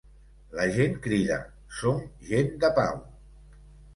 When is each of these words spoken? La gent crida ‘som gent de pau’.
La 0.59 0.63
gent 0.77 0.95
crida 1.07 1.37
‘som 1.81 2.01
gent 2.31 2.51
de 2.65 2.75
pau’. 2.79 2.99